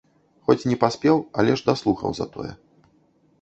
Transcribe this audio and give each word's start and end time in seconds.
Хоць 0.45 0.67
не 0.69 0.77
паспеў, 0.83 1.21
але 1.43 1.51
ж 1.61 1.67
даслухаў 1.69 2.17
затое. 2.21 2.49